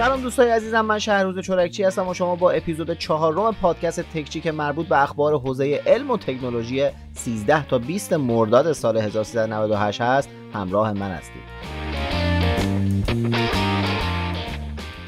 سلام 0.00 0.20
دوستای 0.20 0.50
عزیزم 0.50 0.80
من 0.80 0.98
شهروز 0.98 1.38
چورکچی 1.38 1.82
هستم 1.84 2.08
و 2.08 2.14
شما 2.14 2.36
با 2.36 2.50
اپیزود 2.50 2.98
چهارم 2.98 3.54
پادکست 3.54 4.00
تکچی 4.00 4.40
که 4.40 4.52
مربوط 4.52 4.86
به 4.86 5.02
اخبار 5.02 5.38
حوزه 5.38 5.82
علم 5.86 6.10
و 6.10 6.16
تکنولوژی 6.16 6.88
13 7.14 7.66
تا 7.66 7.78
20 7.78 8.12
مرداد 8.12 8.72
سال 8.72 8.96
1398 8.96 10.00
هست. 10.00 10.28
همراه 10.54 10.92
من 10.92 11.10
هستید. 11.10 11.42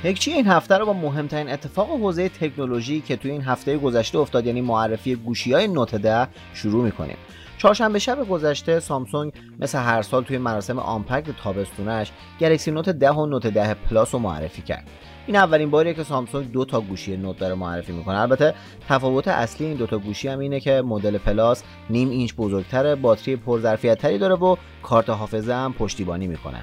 تکچی 0.04 0.32
این 0.32 0.46
هفته 0.46 0.78
رو 0.78 0.86
با 0.86 0.92
مهمترین 0.92 1.50
اتفاق 1.50 1.88
حوزه 1.90 2.28
تکنولوژی 2.28 3.00
که 3.00 3.16
توی 3.16 3.30
این 3.30 3.42
هفته 3.42 3.78
گذشته 3.78 4.18
افتاد 4.18 4.46
یعنی 4.46 4.60
معرفی 4.60 5.14
گوشی 5.14 5.52
های 5.52 5.68
نوت 5.68 5.94
10 5.94 6.28
شروع 6.54 6.84
می‌کنیم. 6.84 7.16
چهارشنبه 7.62 7.98
شب 7.98 8.28
گذشته 8.28 8.80
سامسونگ 8.80 9.32
مثل 9.60 9.78
هر 9.78 10.02
سال 10.02 10.24
توی 10.24 10.38
مراسم 10.38 10.78
آمپک 10.78 11.24
تابستونش 11.42 12.12
Galaxy 12.40 12.70
Note 12.70 12.88
10 12.88 13.10
و 13.10 13.26
Note 13.26 13.46
10 13.46 13.74
Plus 13.74 14.14
رو 14.14 14.20
معرفی 14.20 14.62
کرد. 14.62 14.90
این 15.26 15.36
اولین 15.36 15.70
باریه 15.70 15.94
که 15.94 16.02
سامسونگ 16.02 16.52
دو 16.52 16.64
تا 16.64 16.80
گوشی 16.80 17.16
Note 17.16 17.38
داره 17.38 17.54
معرفی 17.54 17.92
می‌کنه. 17.92 18.20
البته 18.20 18.54
تفاوت 18.88 19.28
اصلی 19.28 19.66
این 19.66 19.76
دو 19.76 19.86
تا 19.86 19.98
گوشی 19.98 20.28
هم 20.28 20.38
اینه 20.38 20.60
که 20.60 20.82
مدل 20.86 21.18
Plus 21.18 21.62
نیم 21.90 22.10
اینچ 22.10 22.34
بزرگتره 22.34 22.94
باتری 22.94 23.36
پرظرفیتتری 23.36 24.18
داره 24.18 24.34
و 24.34 24.56
کارت 24.82 25.10
حافظه 25.10 25.52
هم 25.52 25.72
پشتیبانی 25.72 26.26
می‌کنه. 26.26 26.60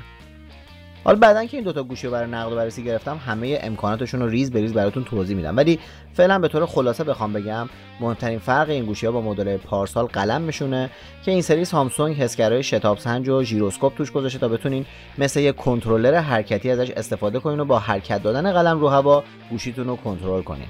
حالا 1.03 1.19
بعدا 1.19 1.45
که 1.45 1.57
این 1.57 1.63
دوتا 1.63 1.83
گوشی 1.83 2.07
رو 2.07 2.13
برای 2.13 2.31
نقد 2.31 2.51
و 2.51 2.55
بررسی 2.55 2.83
گرفتم 2.83 3.17
همه 3.25 3.59
امکاناتشون 3.61 4.19
رو 4.19 4.27
ریز 4.27 4.51
به 4.51 4.61
ریز 4.61 4.73
براتون 4.73 5.03
توضیح 5.03 5.35
میدم. 5.35 5.57
ولی 5.57 5.79
فعلا 6.13 6.39
به 6.39 6.47
طور 6.47 6.65
خلاصه 6.65 7.03
بخوام 7.03 7.33
بگم 7.33 7.69
مهمترین 7.99 8.39
فرق 8.39 8.69
این 8.69 8.85
گوشی 8.85 9.05
ها 9.05 9.11
با 9.11 9.21
مدل 9.21 9.57
پارسال 9.57 10.05
قلمشونه 10.05 10.89
که 11.25 11.31
این 11.31 11.41
سری 11.41 11.65
سامسونگ 11.65 12.15
حسگرای 12.15 12.63
شتاب 12.63 12.97
سنج 12.97 13.29
و 13.29 13.43
ژیروسکوپ 13.43 13.97
توش 13.97 14.11
گذاشته 14.11 14.39
تا 14.39 14.47
بتونین 14.47 14.85
مثل 15.17 15.39
یه 15.39 15.51
کنترلر 15.51 16.15
حرکتی 16.15 16.71
ازش 16.71 16.91
استفاده 16.91 17.39
کنین 17.39 17.59
و 17.59 17.65
با 17.65 17.79
حرکت 17.79 18.23
دادن 18.23 18.51
قلم 18.51 18.79
رو 18.79 18.87
هوا 18.87 19.23
گوشیتون 19.49 19.87
رو 19.87 19.95
کنترل 19.95 20.41
کنین. 20.41 20.67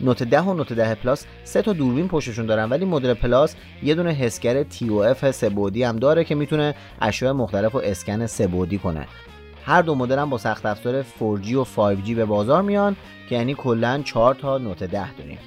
Note 0.00 0.22
10 0.22 0.40
و 0.40 0.54
Note 0.54 0.72
10 0.72 0.94
Plus 0.94 1.26
سه 1.44 1.62
تا 1.62 1.72
دوربین 1.72 2.08
پشتشون 2.08 2.46
دارن 2.46 2.64
ولی 2.64 2.84
مدل 2.84 3.14
Plus 3.14 3.56
یه 3.82 3.94
دونه 3.94 4.10
حسگر 4.10 4.64
ToF 5.04 5.30
سه 5.30 5.48
بعدی 5.48 5.82
هم 5.82 5.96
داره 5.96 6.24
که 6.24 6.34
می‌تونه 6.34 6.74
اشیاء 7.00 7.32
مختلف 7.32 7.72
رو 7.72 7.80
اسکن 7.84 8.26
سه 8.26 8.46
بعدی 8.46 8.78
کنه. 8.78 9.06
هر 9.68 9.82
دو 9.82 9.94
مدل 9.94 10.18
هم 10.18 10.30
با 10.30 10.38
سخت 10.38 10.66
افزار 10.66 11.02
4G 11.02 11.52
و 11.52 11.64
5G 11.64 12.10
به 12.10 12.24
بازار 12.24 12.62
میان 12.62 12.96
که 13.28 13.34
یعنی 13.34 13.54
کلا 13.54 14.02
4 14.04 14.34
تا 14.34 14.58
Note 14.58 14.84
10 14.84 15.12
داریم. 15.12 15.38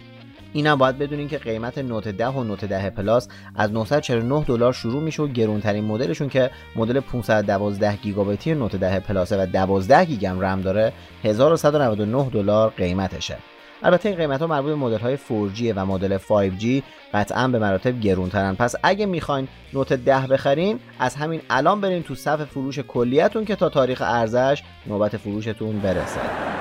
اینم 0.54 0.76
باید 0.76 0.98
بدونین 0.98 1.28
که 1.28 1.38
قیمت 1.38 1.78
Note 1.78 2.08
10 2.08 2.28
و 2.28 2.44
Note 2.44 2.66
10 2.66 2.90
Plus 2.90 3.28
از 3.56 3.72
949 3.72 4.44
دلار 4.44 4.74
شروع 4.74 5.04
میشه 5.04 5.24
و 5.24 5.28
گرونترین 5.28 5.86
مدلشون 5.86 6.30
که 6.30 6.52
مدل 6.76 7.00
512 7.00 7.96
گیگابایتی 7.96 8.54
Note 8.54 8.76
10 8.76 9.00
Plus 9.00 9.32
و 9.32 9.46
12 9.46 10.06
گیگ 10.06 10.26
رم 10.26 10.62
داره 10.62 10.94
1199 11.24 12.30
دلار 12.30 12.70
قیمتشه. 12.70 13.38
البته 13.84 14.10
این 14.10 14.18
قیمت 14.18 14.42
ها 14.42 14.48
مربوط 14.48 14.70
به 14.70 14.76
مدل 14.76 14.98
های 14.98 15.18
4G 15.18 15.74
و 15.76 15.86
مدل 15.86 16.18
5G 16.18 16.84
قطعا 17.14 17.48
به 17.48 17.60
مراتب 17.60 18.00
گرونترن. 18.00 18.56
پس 18.56 18.76
اگه 18.84 19.06
می‌خواین 19.06 19.48
Note 19.74 19.94
10 19.94 20.28
بخرین 20.28 20.80
از 21.00 21.16
همین 21.16 21.42
الان 21.50 21.82
برین 21.82 22.04
تو 22.04 22.16
صف 22.16 22.44
فروش 22.44 22.80
کلیه‌تون 22.80 23.46
که 23.46 23.56
تا 23.56 23.70
تاریخ 23.70 24.02
عرضه‌ش 24.02 24.64
نوبت 24.88 25.18
فروشتون 25.18 25.80
برسه. 25.80 26.61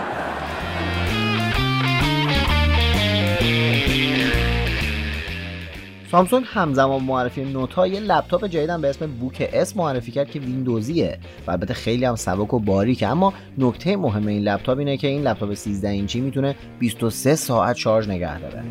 سامسونگ 6.10 6.44
همزمان 6.46 7.02
معرفی 7.02 7.44
Note 7.44 7.78
یه 7.78 8.00
لپتاپ 8.00 8.46
جدیدم 8.46 8.80
به 8.80 8.90
اسم 8.90 9.06
Book 9.06 9.48
S 9.52 9.76
معرفی 9.76 10.12
کرد 10.12 10.30
که 10.30 10.40
ویندوزیه. 10.40 11.18
و 11.46 11.50
البته 11.50 11.74
خیلی 11.74 12.04
هم 12.04 12.16
سبک 12.16 12.54
و 12.54 12.58
باریکه. 12.58 13.06
اما 13.06 13.32
نکته 13.58 13.96
مهم 13.96 14.26
این 14.26 14.42
لپتاپ 14.42 14.78
اینه 14.78 14.96
که 14.96 15.06
این 15.08 15.22
لپتاپ 15.22 15.54
13 15.54 15.88
اینچی 15.88 16.20
می‌تونه 16.20 16.54
23 16.78 17.34
ساعت 17.34 17.76
شارژ 17.76 18.08
نگه 18.08 18.40
داره. 18.40 18.62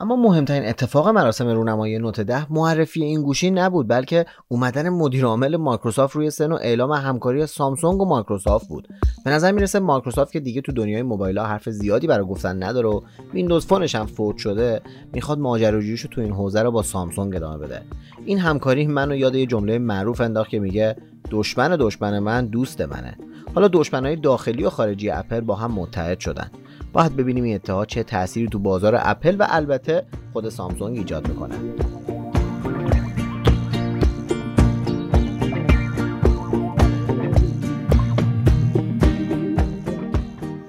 اما 0.00 0.16
مهمترین 0.16 0.68
اتفاق 0.68 1.08
مراسم 1.08 1.48
رونمایی 1.48 1.98
Note 1.98 2.20
10 2.20 2.52
معرفی 2.52 3.02
این 3.02 3.22
گوشی 3.22 3.50
نبود 3.50 3.88
بلکه 3.88 4.26
اومدن 4.48 4.88
مدیر 4.88 5.24
عامل 5.24 5.56
مایکروسافت 5.56 6.16
روی 6.16 6.30
سن 6.30 6.52
و 6.52 6.54
اعلام 6.54 6.92
همکاری 6.92 7.46
سامسونگ 7.46 8.00
و 8.00 8.04
مایکروسافت 8.04 8.68
بود. 8.68 8.88
به 9.24 9.30
نظر 9.30 9.52
می‌رسه 9.52 9.78
مایکروسافت 9.80 10.32
که 10.32 10.40
دیگه 10.40 10.60
تو 10.60 10.72
دنیای 10.72 11.02
موبایل 11.02 11.38
ها 11.38 11.46
حرف 11.46 11.68
زیادی 11.68 12.06
برای 12.06 12.26
گفتن 12.26 12.62
نداره 12.62 12.88
و 12.88 13.00
ویندوز 13.34 13.66
فونش 13.66 13.94
هم 13.94 14.06
فوت 14.06 14.36
شده 14.36 14.80
می‌خواد 15.12 15.38
ماجراجوییشو 15.38 16.08
تو 16.08 16.20
این 16.20 16.32
حوزه 16.32 16.62
رو 16.62 16.70
با 16.70 16.82
سامسونگ 16.82 17.36
ادامه 17.36 17.58
بده. 17.58 17.82
این 18.24 18.38
همکاری 18.38 18.86
منو 18.86 19.16
یاد 19.16 19.34
یه 19.34 19.46
جمله 19.46 19.78
معروف 19.78 20.20
انداخت 20.20 20.50
که 20.50 20.58
میگه 20.58 20.96
دشمن 21.30 21.76
دشمن 21.80 22.18
من 22.18 22.46
دوست 22.46 22.80
منه. 22.80 23.18
حالا 23.54 23.68
دشمنای 23.68 24.16
داخلی 24.16 24.64
و 24.64 24.70
خارجی 24.70 25.10
اپل 25.10 25.40
با 25.40 25.54
هم 25.54 25.72
متحد 25.72 26.20
شدن. 26.20 26.50
باید 26.94 27.16
ببینیم 27.16 27.44
این 27.44 27.54
اتحاد 27.54 27.86
چه 27.86 28.02
تأثیری 28.02 28.48
تو 28.48 28.58
بازار 28.58 28.94
اپل 28.98 29.36
و 29.38 29.46
البته 29.50 30.04
خود 30.32 30.48
سامسونگ 30.48 30.96
ایجاد 30.98 31.28
می‌کنه. 31.28 31.54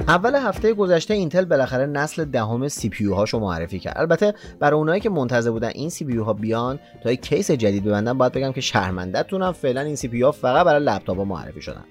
اول 0.08 0.36
هفته 0.36 0.74
گذشته 0.74 1.14
اینتل 1.14 1.46
بالاخره 1.46 1.86
نسل 1.86 2.26
دهم 2.26 2.68
CPU 2.68 3.06
هاشو 3.06 3.40
معرفی 3.40 3.80
کرد. 3.80 3.98
البته 3.98 4.34
برای 4.60 4.78
اونایی 4.78 5.02
که 5.02 5.10
منتظر 5.10 5.52
بودن 5.52 5.72
این 5.76 5.90
CPU 5.90 6.18
ها 6.18 6.34
بیان 6.34 6.80
تا 7.04 7.12
یک 7.12 7.22
کیس 7.22 7.52
جدید 7.52 7.84
ببندن 7.84 8.18
باید 8.18 8.32
بگم 8.32 8.52
که 8.52 8.62
شرمندهتونم 8.62 9.52
فعلا 9.52 9.82
این 9.82 9.96
CPU 9.96 10.22
ها 10.22 10.32
فقط 10.32 10.66
برای 10.66 10.84
لپتاپ 10.84 11.18
ها 11.18 11.24
معرفی 11.24 11.62
شدن. 11.62 11.84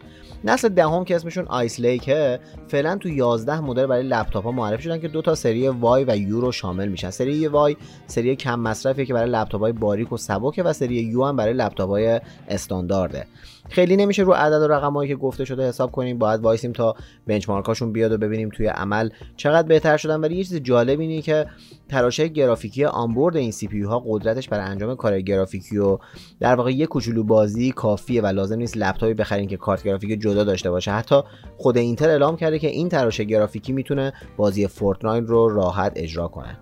نسل 0.45 0.69
دهم 0.69 1.05
که 1.05 1.17
اسمشون 1.17 1.47
Ice 1.49 1.81
Lake 1.81 2.29
ه 2.29 2.41
فعلا 2.69 2.97
تو 2.97 3.09
11 3.09 3.61
مدل 3.61 3.87
برای 3.87 4.03
لپتاپ 4.03 4.45
ها 4.45 4.53
معرفی 4.53 4.83
شدن 4.83 5.01
که 5.01 5.09
دو 5.09 5.23
تا 5.23 5.35
سری 5.35 5.69
Y 5.69 6.05
و 6.05 6.17
U 6.17 6.41
رو 6.41 6.53
شامل 6.53 6.89
میشن. 6.89 7.11
سری 7.11 7.47
Y 7.47 7.77
سری 8.07 8.37
کم 8.37 8.61
مصرفیه 8.61 9.05
که 9.05 9.15
برای 9.15 9.31
لپتاپ 9.31 9.61
های 9.61 9.73
باریک 9.73 10.13
و 10.13 10.17
سبکه 10.17 10.63
و 10.63 10.73
سری 10.73 10.95
U 10.95 11.25
هم 11.25 11.37
برای 11.37 11.53
لپتاپ 11.53 11.91
های 11.91 12.21
استاندارده. 12.49 13.27
خیلی 13.69 13.97
نمیشه 13.97 14.23
رو 14.23 14.33
عدد 14.33 14.63
و 14.63 14.69
رقمایی 14.69 15.09
که 15.09 15.17
گفته 15.17 15.45
شده 15.45 15.69
حساب 15.69 15.93
کنیم. 15.93 16.19
باید 16.19 16.41
وایسیم 16.41 16.73
تا 16.73 16.95
benchmark 17.27 17.73
اشون 17.73 17.93
بیاد 17.93 18.13
و 18.13 18.19
ببینیم 18.19 18.49
توی 18.49 18.67
عمل 18.67 19.09
چقدر 19.37 19.69
بهتر 19.69 19.97
شدن. 19.97 20.21
ولی 20.21 20.37
یه 20.37 20.45
چیز 20.45 20.57
جالب 20.57 21.01
اینه 21.01 21.23
که 21.23 21.47
تراشه 21.89 22.29
گرافیکی 22.29 22.85
onboard 22.85 23.37
این 23.37 23.51
CPU 23.51 23.83
ها 23.83 24.03
قدرتش 24.07 24.49
برای 24.49 24.65
انجام 24.65 24.95
کار 24.97 25.21
گرافیکی 25.21 25.79
و 25.79 25.99
در 26.41 26.55
واقع 26.55 26.71
یه 26.71 26.87
کوچولو 26.87 27.23
بازی 27.23 27.73
کافیه 27.73 28.23
و 28.23 28.27
لازم 28.27 28.57
نیست 28.57 28.77
لپتاپی 28.77 29.15
بخرین 29.15 29.49
که 29.49 29.57
کارت 29.57 29.83
گرافیک 29.83 30.21
جدا 30.21 30.45
داشته 30.45 30.71
باشه. 30.71 30.93
حتی 30.93 31.21
خود 31.57 31.77
اینتل 31.77 32.09
اعلام 32.09 32.37
کرده 32.37 32.59
که 32.59 32.69
این 32.69 32.89
تراشه 32.89 33.25
گرافیکی 33.25 33.73
می‌تونه 33.73 34.13
بازی 34.37 34.67
Fortnite 34.67 35.25
رو 35.27 35.49
راحت 35.49 35.93
اجرا 35.97 36.29
کنه. 36.29 36.59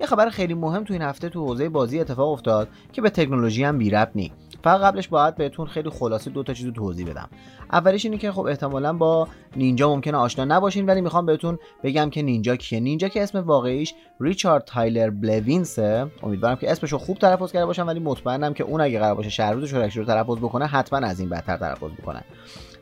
یه 0.00 0.06
خبر 0.06 0.30
خیلی 0.30 0.54
مهم 0.54 0.84
تو 0.84 0.92
این 0.92 1.02
هفته 1.02 1.28
تو 1.28 1.46
حوزه 1.46 1.68
بازی 1.68 2.00
اتفاق 2.00 2.32
افتاد 2.32 2.68
که 2.92 3.02
به 3.02 3.10
تکنولوژی 3.10 3.64
هم 3.64 3.78
بی 3.78 3.90
ربط 3.90 4.10
نی 4.14 4.32
فقط 4.64 4.80
قبلش 4.80 5.08
باید 5.08 5.36
بهتون 5.36 5.66
خیلی 5.66 5.90
خلاصه 5.90 6.30
دو 6.30 6.42
تا 6.42 6.54
چیز 6.54 6.66
رو 6.66 6.72
توضیح 6.72 7.06
بدم. 7.06 7.28
اولیش 7.72 8.04
اینه 8.04 8.18
که 8.18 8.32
خب 8.32 8.46
احتمالا 8.46 8.92
با 8.92 9.28
نینجا 9.56 9.88
ممکنه 9.94 10.16
آشنا 10.16 10.44
نباشین 10.44 10.86
ولی 10.86 11.00
می‌خوام 11.00 11.26
بهتون 11.26 11.58
بگم 11.82 12.10
که 12.10 12.22
نینجا 12.22 12.56
کیه. 12.56 12.80
نینجا 12.80 13.08
که 13.08 13.22
اسم 13.22 13.38
واقعیش 13.38 13.94
ریچارد 14.20 14.64
تایلر 14.64 15.10
بلوینسه. 15.10 16.06
امیدوارم 16.22 16.56
که 16.56 16.70
اسمش 16.70 16.92
رو 16.92 16.98
خوب 16.98 17.18
تلفظ 17.18 17.52
کرده 17.52 17.66
باشم 17.66 17.86
ولی 17.86 18.00
مطمئنم 18.00 18.54
که 18.54 18.64
اون 18.64 18.80
اگه 18.80 18.98
قرار 18.98 19.14
باشه 19.14 19.30
شهروز 19.30 19.68
شورکشی 19.68 19.98
رو 19.98 20.04
تلفظ 20.04 20.36
بکنه 20.36 20.66
حتما 20.66 20.98
از 20.98 21.20
این 21.20 21.28
بدتر 21.28 21.56
تلفظ 21.56 21.90
بکنه. 22.02 22.24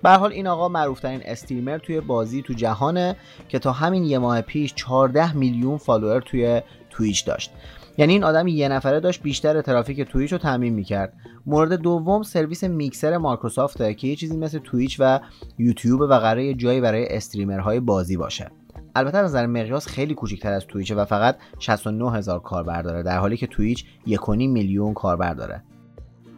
به 0.03 0.07
هر 0.07 0.11
حال 0.11 0.33
این 0.33 0.47
آقا 0.47 0.69
معروفترین 0.69 1.21
streamer 1.25 1.79
توی 1.79 2.01
بازی 2.01 2.43
تو 2.43 2.53
جهانه 2.53 3.17
که 3.49 3.59
تا 3.59 3.73
همین 3.73 4.05
یه 4.05 4.19
ماه 4.19 4.41
پیش 4.41 4.75
14 4.75 5.37
میلیون 5.37 5.77
follower 5.77 6.21
توی 6.21 6.63
تویچ 6.91 7.25
داشت. 7.25 7.51
یعنی 7.99 8.13
این 8.13 8.25
آدم 8.25 8.47
یه 8.47 8.69
نفره 8.69 9.01
داشت 9.01 9.23
بیشتر 9.23 9.63
ترافیک 9.63 10.01
تویچ 10.01 10.33
رو 10.33 10.39
تعمین 10.39 10.75
می‌کرد. 10.75 11.13
مورد 11.47 11.73
دوم 11.73 12.23
سرویس 12.23 12.65
میکسر 12.65 13.17
مایکروسافته 13.17 13.95
که 13.95 14.09
یه 14.09 14.17
چیزی 14.17 14.37
مثل 14.37 14.59
تویچ 14.59 14.97
و 15.01 15.21
یوتیوب 15.59 16.01
و 16.01 16.07
قراره 16.07 16.55
جایی 16.55 16.81
برای 16.81 17.07
استریمرهای 17.09 17.81
بازی 17.81 18.17
باشه. 18.17 18.51
البته 18.97 19.19
از 19.19 19.25
نظر 19.25 19.47
مقیاس 19.47 19.87
خیلی 19.87 20.15
کوچکتر 20.15 20.53
از 20.53 20.67
تویچه 20.67 20.95
و 20.95 21.05
فقط 21.05 21.37
69 21.59 22.13
هزار 22.13 22.41
کاربر 22.41 22.83
داره 22.83 23.03
در 23.03 23.19
حالی 23.19 23.37
که 23.37 23.47
تویچ 23.47 23.85
1.5 24.07 24.29
میلیون 24.29 24.95
کاربر 24.95 25.35
داره 25.35 25.63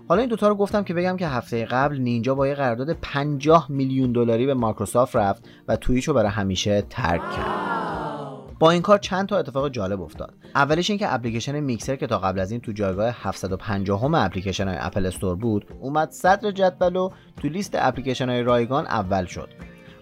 حالا 0.09 0.21
این 0.21 0.29
دوتا 0.29 0.49
رو 0.49 0.55
گفتم 0.55 0.85
که 0.85 0.95
بگم 0.95 1.17
که 1.17 1.27
هفته 1.27 1.65
قبل 1.65 1.99
نینجا 1.99 2.35
با 2.35 2.49
یه 2.49 2.55
قرارداد 2.55 2.93
50 2.93 3.67
میلیون 3.71 4.13
دلاری 4.13 4.47
به 4.47 4.55
مایکروسافت 4.55 5.17
رفت 5.17 5.49
و 5.69 5.77
تویچ 5.77 6.09
رو 6.09 6.15
برای 6.15 6.31
همیشه 6.31 6.83
ترک 6.91 7.31
کرد. 7.31 7.66
با 8.59 8.71
این 8.71 8.83
کار 8.83 8.99
چند 8.99 9.29
تا 9.29 9.39
اتفاق 9.39 9.69
جالب 9.69 10.01
افتاد. 10.01 10.35
اولش 10.55 10.91
اینکه 10.91 11.15
application 11.15 11.61
Mixer 11.61 11.97
که 11.97 12.07
تا 12.07 12.19
قبل 12.19 12.41
از 12.41 12.51
این 12.51 12.61
تو 12.61 12.73
جایگاه 12.73 13.17
750 13.19 14.03
هم 14.03 14.15
اپلیکیشن 14.15 14.69
های 14.69 14.77
Apple 14.81 15.07
Store 15.07 15.37
بود 15.37 15.67
اومد 15.81 16.11
صدر 16.11 16.51
جدول 16.51 16.97
و 16.97 17.11
تو 17.37 17.49
لیست 17.49 17.75
اپلیکیشن 17.75 18.29
های 18.29 18.43
رایگان 18.43 18.87
اول 18.87 19.25
شد. 19.25 19.49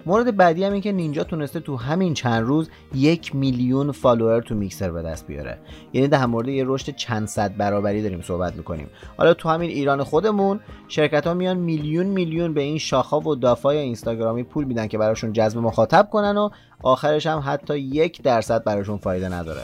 مورد 0.06 0.37
بعدی 0.37 0.65
هم 0.65 0.73
این 0.73 0.83
که 0.83 0.93
نینجا 0.93 1.25
تونسته 1.25 1.61
تو 1.61 1.77
همین 1.77 2.15
چند 2.15 2.47
روز 2.47 2.71
یک 2.95 3.35
میلیون 3.35 3.93
follower 3.93 4.41
تو 4.41 4.55
میکسر 4.55 4.91
به 4.91 5.03
دست 5.03 5.27
بیاره. 5.27 5.59
یعنی 5.93 6.09
در 6.09 6.27
مورد 6.27 6.49
یه 6.49 6.65
رشد 6.67 6.97
چند 6.97 7.29
صد 7.29 7.56
برابری 7.56 8.03
داریم 8.03 8.23
صحبت 8.23 8.56
می‌کنیم. 8.56 8.87
حالا 9.17 9.35
تو 9.35 9.49
همین 9.49 9.71
ایران 9.71 10.03
خودمون 10.03 10.61
شرکت 10.89 11.27
ها 11.27 11.35
میان 11.35 11.56
میلیون 11.56 12.06
میلیون 12.06 12.55
به 12.55 12.61
این 12.61 12.79
شاخا 12.79 13.21
و 13.21 13.37
دافای 13.37 13.79
اینستاگرامی 13.79 14.43
پول 14.43 14.65
میدن 14.65 14.87
که 14.87 14.99
براشون 14.99 15.33
جذب 15.33 15.59
مخاطب 15.59 16.09
کنن 16.12 16.37
و 16.37 16.51
آخرش 16.83 17.27
هم 17.27 17.43
حتی 17.47 17.79
یک 17.79 18.23
درصد 18.23 18.65
براشون 18.65 18.99
فایده 18.99 19.29
نداره. 19.29 19.62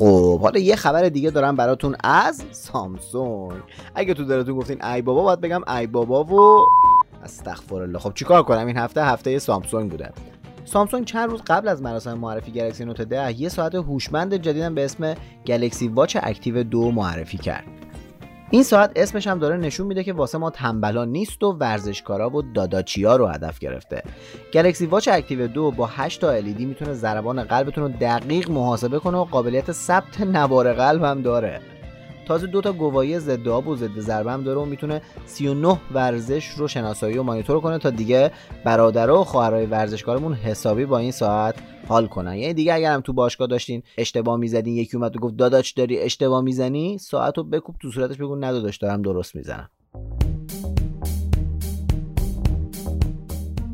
خب 0.00 0.40
حالا 0.40 0.60
یه 0.60 0.76
خبر 0.76 1.08
دیگه 1.08 1.30
دارم 1.30 1.56
براتون 1.56 1.96
از 2.04 2.44
سامسونگ. 2.50 3.62
اگه 3.94 4.14
تو 4.14 4.24
دلتون 4.24 4.56
گفتین 4.56 4.84
ای 4.84 5.02
بابا 5.02 5.22
باید 5.22 5.40
بگم 5.40 5.60
ای 5.68 5.86
بابا 5.86 6.24
و 6.24 6.66
استغفر 7.24 7.74
الله 7.74 7.98
خب 7.98 8.12
چیکار 8.14 8.42
کنم؟ 8.42 8.66
این 8.66 8.76
هفته 8.76 9.04
هفته 9.04 9.38
سامسونگ 9.38 9.90
بوده. 9.90 10.12
سامسونگ 10.64 11.04
چند 11.04 11.30
روز 11.30 11.42
قبل 11.46 11.68
از 11.68 11.82
مراسم 11.82 12.14
معرفی 12.14 12.52
Galaxy 12.52 12.84
Note 12.84 13.02
10 13.02 13.40
یه 13.40 13.48
ساعت 13.48 13.74
هوشمند 13.74 14.34
جدیدم 14.34 14.74
به 14.74 14.84
اسم 14.84 15.14
Galaxy 15.46 15.88
Watch 15.88 16.16
Active 16.22 16.62
دو 16.62 16.90
معرفی 16.90 17.38
کرد. 17.38 17.79
این 18.52 18.62
ساعت 18.62 18.92
اسمش 18.96 19.26
هم 19.26 19.38
داره 19.38 19.56
نشون 19.56 19.86
میده 19.86 20.04
که 20.04 20.12
واسه 20.12 20.38
ما 20.38 20.50
تنبلا 20.50 21.04
نیست 21.04 21.42
و 21.42 21.52
ورزشکارا 21.52 22.36
و 22.36 22.42
داداچیا 22.42 23.16
رو 23.16 23.26
هدف 23.26 23.58
گرفته. 23.58 24.02
Galaxy 24.52 24.86
Watch 24.86 25.08
Active 25.08 25.46
دو 25.46 25.70
با 25.70 25.86
8 25.86 26.20
تا 26.20 26.40
LED 26.40 26.60
می‌تونه 26.60 26.92
ضربان 26.92 27.44
قلبتون 27.44 27.84
رو 27.84 27.90
دقیق 28.00 28.50
محاسبه 28.50 28.98
کنه 28.98 29.18
و 29.18 29.24
قابلیت 29.24 29.72
ثبت 29.72 30.20
نوار 30.20 30.72
قلب 30.72 31.04
هم 31.04 31.22
داره. 31.22 31.60
تازه 32.30 32.46
دو 32.46 32.60
تا 32.60 32.72
گواهی 32.72 33.18
ضد 33.18 33.48
آب 33.48 33.68
و 33.68 33.76
ضد 33.76 33.98
ضربه 33.98 34.32
هم 34.32 34.42
داره 34.42 34.60
و 34.60 34.64
می‌تونه 34.64 35.02
39 35.26 35.80
ورزش 35.94 36.48
رو 36.48 36.68
شناسایی 36.68 37.18
و 37.18 37.22
مانیتور 37.22 37.60
کنه 37.60 37.78
تا 37.78 37.90
دیگه 37.90 38.30
برادرها 38.64 39.20
و 39.20 39.24
خواهرای 39.24 39.66
ورزشکارمون 39.66 40.34
حسابی 40.34 40.84
با 40.84 40.98
این 40.98 41.10
ساعت 41.10 41.54
حال 41.88 42.06
کنن. 42.06 42.34
یعنی 42.34 42.54
دیگه 42.54 42.74
اگر 42.74 42.94
هم 42.94 43.00
تو 43.00 43.12
باشگاه 43.12 43.48
داشتین 43.48 43.82
اشتباه 43.98 44.36
می‌زدین 44.36 44.76
یکی 44.76 44.96
اومد 44.96 45.16
و 45.16 45.18
گفت 45.18 45.36
داداش 45.36 45.72
داری 45.72 45.98
اشتباه 45.98 46.42
می‌زنی 46.42 46.98
ساعت 46.98 47.38
رو 47.38 47.44
بکوب 47.44 47.76
تو 47.82 47.90
صورتش 47.90 48.16
بگو 48.16 48.36
نه 48.36 48.49
داداش 48.49 48.76
دارم 48.76 49.02
درست 49.02 49.34
می‌زنم. 49.36 49.70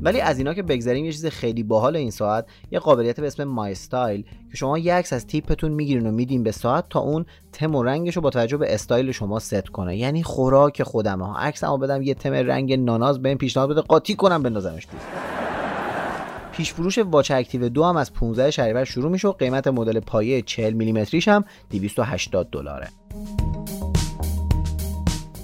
ولی 0.06 0.20
از 0.20 0.38
اینا 0.38 0.54
که 0.54 0.62
بگذریم 0.62 1.04
یه 1.04 1.12
چیز 1.12 1.26
خیلی 1.26 1.62
باحال 1.62 1.96
این 1.96 2.10
ساعت 2.10 2.46
یه 2.70 2.78
قابلیت 2.78 3.20
به 3.20 3.26
اسم 3.26 3.44
My 3.44 3.72
Style 3.72 4.22
که 4.22 4.56
شما 4.56 4.78
یه 4.78 4.94
عکس 4.94 5.12
از 5.12 5.26
تیپتون 5.26 5.72
می‌گیرین 5.72 6.06
و 6.06 6.10
میدین 6.10 6.42
به 6.42 6.52
ساعت 6.52 6.84
تا 6.90 7.00
اون 7.00 7.26
تم 7.52 7.74
و 7.74 7.82
رنگش 7.82 8.16
رو 8.16 8.22
با 8.22 8.30
توجه 8.30 8.56
به 8.56 8.74
استایل 8.74 9.12
شما 9.12 9.38
ست 9.38 9.68
کنه. 9.68 9.96
یعنی 9.96 10.22
خوراک 10.22 10.82
خودم 10.82 11.22
ها 11.22 11.38
عکسمو 11.38 11.78
بدم 11.78 12.02
یه 12.02 12.14
تم 12.14 12.32
رنگ 12.32 12.72
ناناز 12.72 13.22
بهم 13.22 13.38
پیشنهاد 13.38 13.70
بده 13.70 13.80
قاطی 13.80 14.14
کنم 14.14 14.42
بندازمش 14.42 14.84
تو. 14.84 14.96
پیش 16.52 16.72
فروش 16.72 16.98
Watch 16.98 17.30
Active 17.30 17.68
دو 17.68 17.84
هم 17.84 17.96
از 17.96 18.12
15 18.12 18.50
شهریور 18.50 18.84
شروع 18.84 19.10
میشه 19.10 19.28
و 19.28 19.32
قیمت 19.32 19.66
مدل 19.66 20.00
پایه 20.00 20.42
40 20.42 20.72
میلیمتریش 20.72 21.28
هم 21.28 21.44
280 21.70 22.50
دلاره. 22.50 22.88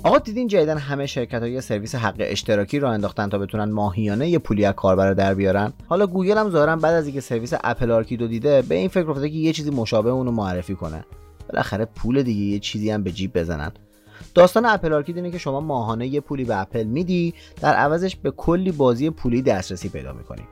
آقا 0.04 0.18
دیدین 0.18 0.48
جدیدن 0.48 0.78
همه 0.78 1.06
شرکت 1.06 1.42
های 1.42 1.60
سرویس 1.60 1.94
حق 1.94 2.14
اشتراکی 2.18 2.78
را 2.78 2.92
انداختن 2.92 3.28
تا 3.28 3.38
بتونن 3.38 3.70
ماهیانه 3.70 4.28
یه 4.28 4.38
پولی 4.38 4.64
از 4.64 4.74
کاربر 4.74 5.14
در 5.14 5.34
بیارن؟ 5.34 5.72
حالا 5.86 6.06
گوگل 6.06 6.38
هم 6.38 6.50
ظاهرا 6.50 6.76
بعد 6.76 6.94
از 6.94 7.06
اینکه 7.06 7.20
سرویس 7.20 7.54
Apple 7.64 7.90
Arcade 7.90 8.21
و 8.21 8.26
دیده 8.26 8.62
به 8.62 8.74
این 8.74 8.88
فکر 8.88 9.10
افتاده 9.10 9.30
که 9.30 9.36
یه 9.36 9.52
چیزی 9.52 9.70
مشابه 9.70 10.10
اونو 10.10 10.30
معرفی 10.30 10.74
کنه. 10.74 11.04
بالاخره 11.48 11.84
پول 11.84 12.22
دیگه 12.22 12.40
یه 12.40 12.58
چیزی 12.58 12.90
هم 12.90 13.02
به 13.02 13.12
جیب 13.12 13.38
بزنن. 13.38 13.72
داستان 14.34 14.66
Apple 14.66 14.92
Arcade 14.92 15.16
اینه 15.16 15.30
که 15.30 15.38
شما 15.38 15.60
ماهانه 15.60 16.06
یه 16.06 16.20
پولی 16.20 16.44
به 16.44 16.60
اپل 16.60 16.84
میدی 16.84 17.34
در 17.60 17.74
عوضش 17.74 18.16
به 18.16 18.30
کلی 18.30 18.72
بازی 18.72 19.10
پولی 19.10 19.42
دسترسی 19.42 19.88
پیدا 19.88 20.12
می‌کنی. 20.12 20.42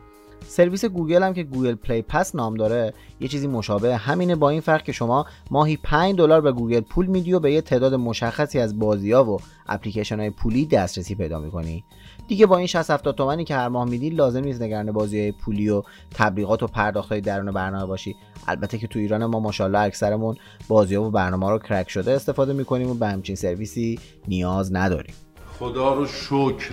سرویس 0.51 0.85
گوگل 0.85 1.23
هم 1.23 1.35
که 1.35 1.43
Google 1.43 1.75
Play 1.75 2.03
Pass 2.03 2.35
نام 2.35 2.55
داره 2.55 2.95
یه 3.21 3.29
چیزی 3.29 3.47
مشابه 3.47 3.97
همینه. 3.97 4.37
با 4.37 4.51
این 4.51 4.61
فرق 4.61 4.83
که 4.83 4.93
شما 4.93 5.27
ماهی 5.51 5.77
5 5.77 6.17
دلار 6.17 6.41
به 6.41 6.53
گوگل 6.53 6.81
پول 6.81 7.07
میدی 7.07 7.33
و 7.33 7.41
به 7.41 7.53
یه 7.53 7.61
تعداد 7.61 7.95
مشخصی 7.95 8.59
از 8.59 8.79
بازی 8.79 9.13
ها 9.13 9.25
و 9.25 9.39
اپلیکیشن 9.69 10.21
های 10.21 10.31
پولی 10.31 10.67
دسترسی 10.67 11.15
پیدا 11.15 11.41
می‌کنی. 11.41 11.85
دیگه 12.29 12.47
با 12.47 12.57
این 12.57 12.67
60 12.67 12.91
70 12.91 13.15
تومانی 13.15 13.45
که 13.45 13.55
هر 13.55 13.69
ماه 13.69 13.89
میدی 13.89 14.11
لازم 14.11 14.45
نیست 14.45 14.63
نگران 14.63 14.93
بازی 14.93 15.21
های 15.21 15.33
پولی 15.33 15.69
و 15.69 15.83
تبلیغات 16.15 16.63
و 16.63 16.67
پرداخت 16.67 17.09
های 17.09 17.21
درون 17.21 17.53
برنامه 17.53 17.87
باشی. 17.87 18.17
البته 18.49 18.79
که 18.79 18.87
تو 18.87 18.99
ایران 18.99 19.27
ما 19.27 19.41
ماشاءالله 19.41 19.79
اکثرمون 19.79 20.37
بازی 20.69 20.95
ها 20.95 21.03
و 21.03 21.11
برنامه 21.11 21.51
رو 21.51 21.59
crack 21.59 21.91
شده 21.91 22.13
استفاده 22.13 22.53
می‌کنیم 22.53 22.91
و 22.91 22.95
به 22.95 23.07
همچین 23.07 23.37
سرویسی 23.37 23.99
نیاز 24.29 24.75
نداریم. 24.75 25.15
خدا 25.59 25.95
رو 25.95 26.07
شکر. 26.07 26.73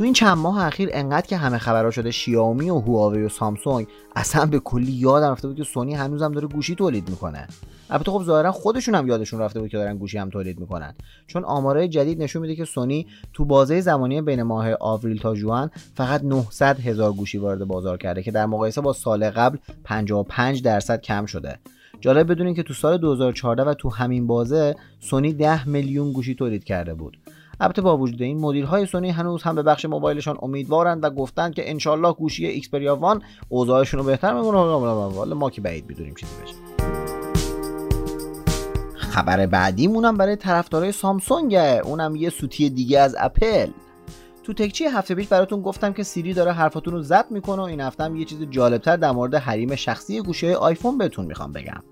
تو 0.00 0.04
این 0.04 0.12
چند 0.12 0.38
ماه 0.38 0.64
اخیر 0.64 0.88
انقدر 0.92 1.26
که 1.26 1.36
همه 1.36 1.58
خبرها 1.58 1.90
شده 1.90 2.10
شیائومی 2.10 2.70
و 2.70 2.78
هواوی 2.78 3.22
و 3.22 3.28
سامسونگ 3.28 3.86
اصلا 4.16 4.46
به 4.46 4.58
کلی 4.58 4.92
یادم 4.92 5.32
رفته 5.32 5.48
بود 5.48 5.56
که 5.56 5.64
سونی 5.64 5.94
هنوزم 5.94 6.32
داره 6.32 6.48
گوشی 6.48 6.74
تولید 6.74 7.08
می‌کنه. 7.08 7.46
البته 7.90 8.10
خب 8.10 8.22
ظاهرا 8.22 8.52
خودشون 8.52 8.94
هم 8.94 9.08
یادشون 9.08 9.40
رفته 9.40 9.60
بود 9.60 9.70
که 9.70 9.76
دارن 9.76 9.96
گوشی 9.96 10.18
هم 10.18 10.30
تولید 10.30 10.60
می‌کنن. 10.60 10.94
چون 11.26 11.44
آمارای 11.44 11.88
جدید 11.88 12.22
نشون 12.22 12.42
میده 12.42 12.56
که 12.56 12.64
سونی 12.64 13.06
تو 13.32 13.44
بازه 13.44 13.80
زمانی 13.80 14.22
بین 14.22 14.42
ماه 14.42 14.72
آوریل 14.80 15.20
تا 15.20 15.34
جوان 15.34 15.70
فقط 15.94 16.24
900 16.24 16.80
هزار 16.80 17.12
گوشی 17.12 17.38
وارد 17.38 17.64
بازار 17.64 17.98
کرده 17.98 18.22
که 18.22 18.30
در 18.30 18.46
مقایسه 18.46 18.80
با 18.80 18.92
سال 18.92 19.30
قبل 19.30 19.58
55 19.84 20.62
درصد 20.62 21.00
کم 21.00 21.26
شده. 21.26 21.58
جالب 22.00 22.30
بدونین 22.30 22.54
که 22.54 22.62
تو 22.62 22.74
سال 22.74 22.98
2014 22.98 23.64
و 23.64 23.74
تو 23.74 23.90
همین 23.90 24.26
بازه 24.26 24.76
سونی 25.00 25.32
10 25.32 25.68
میلیون 25.68 26.12
گوشی 26.12 26.34
تولید 26.34 26.64
کرده 26.64 26.94
بود. 26.94 27.16
البته 27.60 27.82
با 27.82 27.96
وجود 27.96 28.22
این 28.22 28.38
مدیرهای 28.38 28.86
سونی 28.86 29.10
هنوز 29.10 29.42
هم 29.42 29.54
به 29.54 29.62
بخش 29.62 29.84
موبایلشان 29.84 30.38
امیدوارند 30.42 31.04
و 31.04 31.10
گفتند 31.10 31.54
که 31.54 31.70
انشالله 31.70 32.12
گوشی 32.12 32.46
Xperia 32.46 32.96
One 32.96 33.22
اوضاعشون 33.48 34.00
رو 34.00 34.06
بهتر 34.06 34.34
می‌کنه 34.34 34.58
والا 34.58 35.34
ما 35.34 35.50
که 35.50 35.60
بعید 35.60 35.84
می‌دونیم 35.88 36.14
چیزی 36.14 36.32
بشه. 36.42 36.54
خبر 38.94 39.46
بعدیمون 39.46 40.04
هم 40.04 40.16
برای 40.16 40.36
طرفدارای 40.36 40.92
سامسونگه 40.92 41.80
اونم 41.84 42.16
یه 42.16 42.30
سوتی 42.30 42.70
دیگه 42.70 43.00
از 43.00 43.16
اپل. 43.18 43.66
تو 44.42 44.52
تکچی 44.52 44.84
هفته 44.84 45.14
پیش 45.14 45.28
براتون 45.28 45.62
گفتم 45.62 45.92
که 45.92 46.02
سیری 46.02 46.34
داره 46.34 46.52
حرفاتون 46.52 46.94
رو 46.94 47.02
ضبط 47.02 47.30
می‌کنه 47.30 47.62
و 47.62 47.64
این 47.64 47.80
هفته 47.80 48.04
هم 48.04 48.16
یه 48.16 48.24
چیز 48.24 48.42
جالبتر 48.42 48.96
در 48.96 49.10
مورد 49.10 49.34
حریم 49.34 49.76
شخصی 49.76 50.20
گوشی 50.20 50.54
آیفون 50.54 50.98
بهتون 50.98 51.26
می‌خوام 51.26 51.52
بگم. 51.52 51.82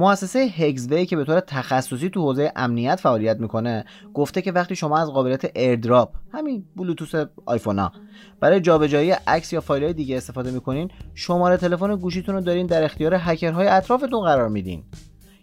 مؤسسه 0.00 0.38
هگزوی 0.38 1.06
که 1.06 1.16
به 1.16 1.24
طور 1.24 1.40
تخصصی 1.40 2.10
تو 2.10 2.20
حوزه 2.20 2.52
امنیت 2.56 3.00
فعالیت 3.00 3.36
می‌کنه 3.36 3.84
گفته 4.14 4.42
که 4.42 4.52
وقتی 4.52 4.76
شما 4.76 4.98
از 4.98 5.10
قابلیت 5.12 5.56
ایردراپ 5.56 6.14
همین 6.32 6.64
بلوتوث 6.76 7.14
آیفون 7.46 7.78
ها 7.78 7.92
برای 8.40 8.60
جابجایی 8.60 9.10
عکس 9.10 9.52
یا 9.52 9.60
فایل 9.60 9.92
دیگه 9.92 10.16
استفاده 10.16 10.50
می‌کنین 10.50 10.90
شماره 11.14 11.56
تلفن 11.56 11.96
گوشیتون 11.96 12.34
رو 12.34 12.40
دارین 12.40 12.66
در 12.66 12.84
اختیار 12.84 13.14
هکرهای 13.18 13.68
اطرافتون 13.68 14.20
قرار 14.20 14.48
میدین. 14.48 14.84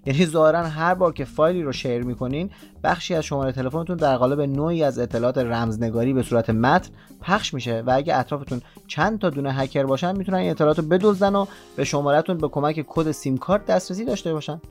یعنی 0.08 0.26
ظاهرا 0.26 0.64
هر 0.64 0.94
بار 0.94 1.14
که 1.14 1.26
فایلی 1.26 1.64
رو 1.64 1.72
شیر 1.72 2.04
می‌کنین 2.04 2.50
بخشی 2.84 3.16
از 3.16 3.24
شماره 3.24 3.52
تلفنتون 3.52 3.98
در 3.98 4.18
قالب 4.18 4.42
نوعی 4.42 4.84
از 4.84 5.00
اطلاعات 5.00 5.38
رمزنگاری 5.38 6.14
به 6.14 6.24
صورت 6.24 6.50
متن 6.50 6.90
پخش 7.22 7.54
میشه 7.54 7.84
و 7.88 7.92
اگه 7.96 8.18
اطرافتون 8.18 8.62
چند 8.88 9.20
تا 9.20 9.30
دونه 9.30 9.54
هکر 9.54 9.84
باشن 9.84 10.18
می‌تونن 10.18 10.38
این 10.38 10.52
اطلاعات 10.52 10.80
رو 10.80 10.86
بدزدن 10.86 11.36
و 11.36 11.46
به 11.76 11.84
شمارهتون 11.84 12.38
به 12.38 12.48
کمک 12.48 12.86
کد 12.88 13.12
سیم 13.12 13.38
کارت 13.38 13.66
دسترسی 13.66 14.06
داشته 14.06 14.34
باشن. 14.34 14.62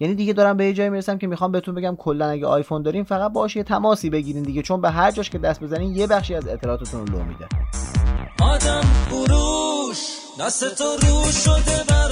یعنی 0.00 0.14
دیگه 0.14 0.32
دارم 0.32 0.56
به 0.56 0.64
یه 0.64 0.72
جایی 0.72 0.90
می‌رسم 0.90 1.18
که 1.18 1.26
می‌خوام 1.26 1.52
بهتون 1.52 1.74
بگم 1.74 1.96
کلا 1.96 2.28
اگه 2.28 2.46
آیفون 2.46 2.82
دارین 2.82 3.04
فقط 3.04 3.32
باشه 3.32 3.56
یه 3.56 3.64
تماسی 3.64 4.10
بگیرین 4.10 4.42
دیگه 4.42 4.62
چون 4.62 4.80
به 4.80 4.90
هر 4.90 5.10
جاش 5.10 5.30
که 5.30 5.38
دست 5.38 5.60
بزنین 5.60 5.96
یه 5.96 6.06
بخشی 6.06 6.34
از 6.34 6.48
اطلاعاتتون 6.48 7.06
رو 7.06 7.18
لو 7.18 7.24
میده. 7.24 7.46
آدم 8.42 8.80
دست 10.40 10.78
تو 10.78 10.84
رو 10.84 11.24
شده 11.24 12.05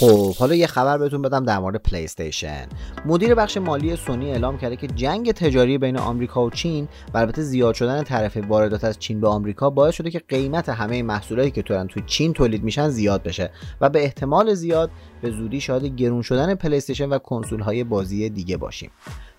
خب 0.00 0.34
حالا 0.34 0.54
یه 0.54 0.66
خبر 0.66 0.98
بهتون 0.98 1.22
بدم 1.22 1.44
در 1.44 1.58
مورد 1.58 1.76
پلی 1.76 2.04
استیشن 2.04 2.66
مدیر 3.06 3.34
بخش 3.34 3.56
مالی 3.56 3.96
سونی 3.96 4.30
اعلام 4.30 4.58
کرده 4.58 4.76
که 4.76 4.86
جنگ 4.86 5.32
تجاری 5.32 5.78
بین 5.78 5.98
آمریکا 5.98 6.44
و 6.44 6.50
چین 6.50 6.88
و 7.14 7.18
البته 7.18 7.42
زیاد 7.42 7.74
شدن 7.74 8.02
تعرفه 8.02 8.36
واردات 8.36 8.84
از 8.84 8.98
چین 8.98 9.20
به 9.20 9.28
آمریکا 9.28 9.70
باعث 9.70 9.94
شده 9.94 10.10
که 10.10 10.22
قیمت 10.28 10.68
همه 10.68 11.02
محصولاتی 11.02 11.50
که 11.50 11.62
تو 11.62 11.84
تو 11.84 12.00
چین 12.00 12.32
تولید 12.32 12.64
میشن 12.64 12.88
زیاد 12.88 13.22
بشه 13.22 13.50
و 13.80 13.88
به 13.88 14.02
احتمال 14.02 14.54
زیاد 14.54 14.90
به 15.22 15.30
زودی 15.30 15.60
شاهد 15.60 15.84
گرون 15.84 16.22
شدن 16.22 16.54
پلی 16.54 16.76
استیشن 16.76 17.08
و 17.08 17.18
کنسول 17.18 17.60
های 17.60 17.84
بازی 17.84 18.28
دیگه 18.28 18.56
باشیم. 18.56 18.90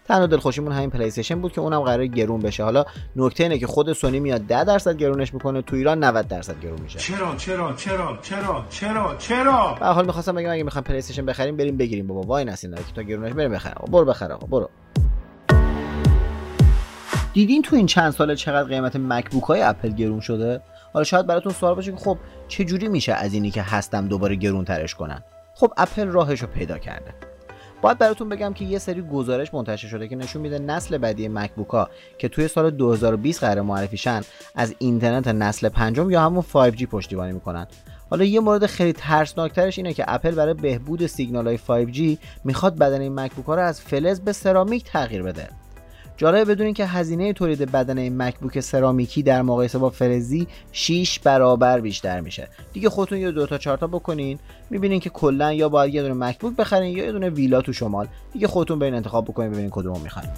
تنها 0.08 0.28
دلخوشیمون 0.28 0.72
همین 0.72 0.90
پلی 0.90 1.08
استیشن 1.08 1.42
بود 1.42 1.52
که 1.52 1.62
اونم 1.62 1.82
قرار 1.82 2.08
گرون 2.08 2.40
بشه. 2.40 2.64
حالا 2.64 2.86
نکته 3.16 3.44
اینه 3.44 3.58
که 3.58 3.68
خود 3.68 3.94
سونی 3.94 4.20
میاد 4.20 4.42
10 4.42 4.64
درصد 4.64 4.98
گرونش 4.98 5.34
می‌کنه 5.34 5.62
تو 5.62 5.76
ایران 5.76 6.04
90 6.04 6.28
درصد 6.28 6.60
گرون 6.60 6.82
میشه. 6.82 7.00
چرا 7.00 7.36
چرا 7.36 7.74
چرا 7.74 8.20
چرا 8.22 8.66
چرا 8.70 9.16
چرا؟ 9.18 9.78
به 9.80 9.83
هر 9.83 9.86
حال 9.86 10.06
می‌خواستم 10.06 10.36
بگم 10.36 10.50
اگه 10.50 10.64
می‌خوام 10.64 10.84
پلی 10.84 10.98
استیشن 10.98 11.26
بخریم 11.26 11.58
بریم 11.58 11.78
بگیریم. 11.78 12.08
بابا 12.08 12.22
وای 12.22 12.46
نسین 12.46 12.76
که 12.76 12.82
تا 12.96 13.02
گرونش 13.02 13.34
بریم 13.34 13.52
بخریم 13.52 13.76
برو 13.92 14.06
بخره 14.06 14.36
برو. 14.36 14.70
دیدین 17.34 17.62
تو 17.62 17.76
این 17.76 17.86
چند 17.86 18.12
ساله 18.12 18.36
چقدر 18.36 18.70
قیمت 18.70 18.96
مکبوک 18.96 19.44
های 19.44 19.62
اپل 19.62 19.90
گرون 19.90 20.20
شده؟ 20.20 20.62
حالا 20.94 21.04
شاید 21.04 21.28
براتون 21.28 21.54
سوال 21.54 21.76
باشه 21.76 21.92
که 21.92 21.98
خب 21.98 22.18
چه 22.48 22.66
جوری 22.66 22.88
میشه 22.88 23.14
از 23.14 23.34
اینی 23.34 23.52
که 23.52 23.62
هستم 23.62 24.08
دوباره 24.08 24.36
گرون 24.36 24.66
ترش 24.66 24.96
کنن 24.96 25.24
خب 25.56 25.74
اپل 25.78 26.08
راهش 26.08 26.42
رو 26.42 26.48
پیدا 26.48 26.78
کرده. 26.78 27.14
باید 27.82 27.98
براتون 27.98 28.30
بگم 28.30 28.54
که 28.54 28.66
یه 28.66 28.80
سری 28.80 29.02
گزارش 29.02 29.54
منتشر 29.54 29.88
شده 29.88 30.08
که 30.08 30.16
نشون 30.16 30.42
میده 30.42 30.60
نسل 30.60 30.98
بعدی 30.98 31.28
مکبوک 31.28 31.70
ها 31.70 31.90
که 32.18 32.28
توی 32.28 32.48
سال 32.48 32.70
2020 32.70 33.40
قرار 33.40 33.62
معرفی 33.62 33.98
شن 33.98 34.22
از 34.56 34.76
اینترنت 34.80 35.28
نسل 35.28 35.70
پنجم 35.70 36.10
یا 36.10 36.22
همون 36.22 36.44
5G 36.54 36.84
پشتیبانی 36.84 37.32
می‌کنن. 37.34 37.68
حالا 38.10 38.24
یه 38.24 38.40
مورد 38.40 38.66
خیلی 38.66 38.94
ترسناکترش 38.94 39.78
اینه 39.78 39.94
که 39.94 40.06
اپل 40.08 40.32
برای 40.32 40.54
بهبود 40.54 41.06
سیگنال 41.08 41.48
های 41.48 41.58
5G 41.58 42.18
می‌خواد 42.44 42.78
بدن 42.78 43.02
این 43.02 43.20
مکبوک 43.20 43.46
ها 43.46 43.56
رو 43.56 43.62
از 43.62 43.82
فلز 43.82 44.20
به 44.20 44.32
سرامیک 44.32 44.84
تغییر 44.84 45.24
بده. 45.24 45.50
جالب 46.18 46.52
بدونین 46.52 46.74
که 46.74 46.86
هزینه 46.86 47.34
تولید 47.34 47.72
بدن 47.72 47.98
این 47.98 48.22
مکبوک 48.22 48.60
سرامیکی 48.60 49.24
در 49.24 49.42
مقایسه 49.42 49.78
با 49.78 49.90
فلزی 49.90 50.48
6 50.72 51.20
برابر 51.20 51.80
بیشتر 51.80 52.22
میشه. 52.22 52.50
دیگه 52.74 52.90
خودتون 52.90 53.18
یه 53.18 53.32
دو 53.32 53.48
تا 53.48 53.58
چهار 53.58 53.78
تا 53.78 53.88
بکنین. 53.88 54.40
می‌بینین 54.70 55.00
که 55.00 55.10
کلا 55.10 55.54
یا 55.54 55.70
باید 55.70 55.94
یه 55.94 56.02
دونه 56.02 56.14
مکبوک 56.14 56.56
بخرین 56.56 56.98
یا 56.98 57.06
یه 57.06 57.12
دونه 57.12 57.30
ویلا 57.30 57.62
تو 57.62 57.74
شمال. 57.74 58.08
دیگه 58.34 58.48
خودتون 58.48 58.80
برین 58.80 58.94
انتخاب 58.94 59.26
بکنین 59.26 59.52
ببینین 59.52 59.70
کدومو 59.70 60.00
می‌خواین. 60.00 60.30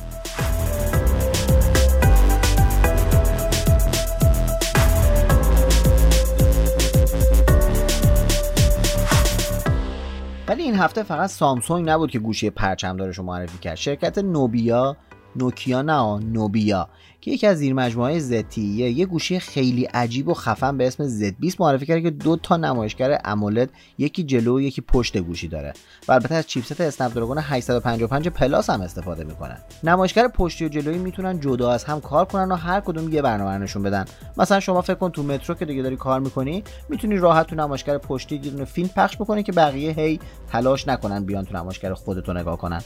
ولی 10.48 10.64
این 10.64 10.76
هفته 10.76 11.04
فقط 11.04 11.30
سامسونگ 11.30 11.90
نبود 11.90 12.12
که 12.12 12.20
گوشی 12.20 12.50
پرچمدارش 12.50 13.18
رو 13.18 13.24
معرفی 13.24 13.58
کرد. 13.58 13.76
شرکت 13.76 14.18
نوبیا 14.18 14.98
نوکیا 15.36 15.82
نه 15.82 16.20
نوبیا. 16.20 16.88
که 17.28 17.34
یکی 17.34 17.48
از 17.48 17.58
زیر 17.58 17.74
مجموعه 17.74 18.20
زتیه 18.20 18.92
یه 18.92 19.06
گوشی 19.06 19.40
خیلی 19.40 19.84
عجیب 19.84 20.28
و 20.28 20.34
خفن 20.34 20.78
به 20.78 20.88
اسم 20.88 21.10
Z20 21.10 21.60
معرفی 21.60 21.86
کرده 21.86 22.02
که 22.02 22.10
دو 22.10 22.38
تا 22.38 22.58
نمایشگر 22.58 23.22
امولد 23.26 23.70
یکی 23.98 24.24
جلو 24.24 24.58
و 24.58 24.62
یکی 24.62 24.82
پشت 24.82 25.18
گوشی 25.18 25.48
داره. 25.48 25.74
و 26.08 26.12
البته 26.12 26.36
از 26.36 26.48
چیپست 26.48 26.82
اسنپ 26.82 27.14
دراگون 27.14 27.38
855 27.38 28.28
پلاس 28.28 28.70
هم 28.70 28.82
استفاده 28.82 29.24
می‌کنن. 29.24 29.58
نمایشگر 29.84 30.28
پشتی 30.28 30.66
و 30.66 30.70
جلویی 30.70 30.98
می‌تونن 30.98 31.40
جدا 31.40 31.72
از 31.72 31.84
هم 31.84 32.02
کار 32.02 32.26
کنن 32.26 32.52
و 32.52 32.56
هر 32.56 32.80
کدوم 32.80 33.14
یه 33.14 33.22
برنامه 33.22 33.58
نشون 33.58 33.84
بدن. 33.84 34.06
مثلا 34.38 34.60
شما 34.60 34.82
فکر 34.82 34.96
کن 34.96 35.10
تو 35.10 35.24
مترو 35.24 35.56
که 35.56 35.66
دیگه 35.66 35.82
داری 35.82 35.96
کار 35.96 36.20
می‌کنی 36.20 36.64
می‌تونی 36.90 37.18
راحت 37.18 37.48
تو 37.48 37.56
نمایشگر 37.56 37.98
پشتی 37.98 38.36
یه 38.36 38.42
دونه 38.42 38.66
فیلم 38.66 38.90
پخش 38.90 39.16
بکنی 39.16 39.44
که 39.44 39.52
بقیه 39.52 39.92
هی 39.92 40.20
تلاش 40.52 40.88
نکنن 40.88 41.26
بیان 41.26 41.46
تو 41.46 41.58
نمایشگر 41.58 41.94
خودتو 41.94 42.34
نگاه 42.34 42.58
کنن. 42.58 42.82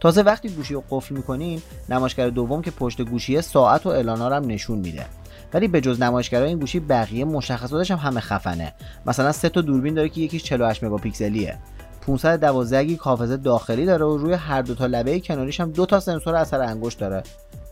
تازه 0.00 0.22
وقتی 0.22 0.48
گوشی 0.48 0.74
رو 0.74 0.84
قفل 0.90 1.14
می‌کنین 1.14 1.62
نمایشگر 1.88 2.28
دوم 2.30 2.62
که 2.62 2.70
پشت 2.70 3.02
گوشیه 3.02 3.40
ساعت 3.40 3.75
و 3.84 3.88
اعلانا 3.88 4.36
هم 4.36 4.46
نشون 4.46 4.78
میده. 4.78 5.06
ولی 5.54 5.68
به 5.68 5.80
جز 5.80 6.02
نمایشگرای 6.02 6.48
این 6.48 6.58
گوشی 6.58 6.80
بقیه 6.80 7.24
مشخصاتش 7.24 7.90
هم 7.90 7.98
همه 7.98 8.20
خفنه. 8.20 8.74
مثلا 9.06 9.32
سه 9.32 9.48
تا 9.48 9.60
دوربین 9.60 9.94
داره 9.94 10.08
که 10.08 10.20
یکیش 10.20 10.44
48 10.44 10.84
مگاپیکسلیه. 10.84 11.58
512 12.06 12.84
گیگ 12.84 12.98
حافظه 12.98 13.36
داخلی 13.36 13.86
داره 13.86 14.04
و 14.04 14.16
روی 14.16 14.32
هر 14.32 14.62
دو 14.62 14.74
تا 14.74 14.86
لبه 14.86 15.20
کناریش 15.20 15.60
هم 15.60 15.70
دو 15.70 15.86
تا 15.86 16.00
سنسور 16.00 16.34
اثر 16.34 16.60
انگشت 16.60 16.98
داره. 16.98 17.22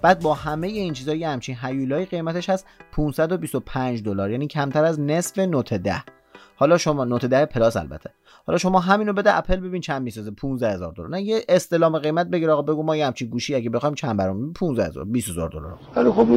بعد 0.03 0.21
با 0.21 0.35
همه 0.35 0.67
این 0.67 0.93
چیزا 0.93 1.15
یه 1.15 1.29
همچین 1.29 1.57
هیولای 1.63 2.05
قیمتش 2.05 2.51
هست 2.51 2.67
525 2.93 4.03
دلار 4.03 4.31
یعنی 4.31 4.47
کمتر 4.47 4.85
از 4.85 5.01
نصف 5.01 5.39
نوت 5.39 5.75
10 5.75 6.03
حالا 6.57 6.79
شما 6.79 7.05
نوت 7.05 7.25
10 7.25 7.47
پلاس 7.47 7.77
البته. 7.77 8.11
حالا 8.47 8.59
شما 8.59 8.81
همینو 8.81 9.13
بده 9.13 9.37
اپل 9.37 9.57
ببین 9.57 9.81
چند 9.81 10.03
می‌سازه 10.03 10.31
15000 10.31 10.93
دلار. 10.93 11.09
نه 11.09 11.23
یه 11.23 11.45
استلام 11.49 11.99
قیمت 11.99 12.27
بگیر 12.27 12.51
آقا 12.51 12.63
بگو 12.63 12.83
ما 12.83 12.97
یه 12.97 13.07
همچین 13.07 13.29
گوشی 13.29 13.55
اگه 13.55 13.71
بخوایم 13.71 13.95
چند 13.95 14.17
برام 14.17 14.53
15000 14.53 15.05
20000 15.05 15.51
دلار. 15.51 15.79
خب 16.13 16.31